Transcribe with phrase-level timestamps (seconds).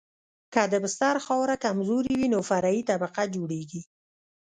[0.53, 3.81] که د بستر خاوره کمزورې وي نو فرعي طبقه جوړیږي